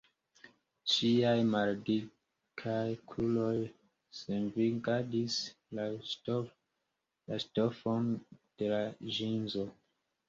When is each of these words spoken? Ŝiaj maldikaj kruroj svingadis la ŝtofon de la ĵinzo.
Ŝiaj 0.93 1.33
maldikaj 1.55 2.87
kruroj 3.11 3.53
svingadis 4.21 5.37
la 5.81 5.85
ŝtofon 7.45 8.09
de 8.61 8.73
la 8.77 8.81
ĵinzo. 9.21 9.69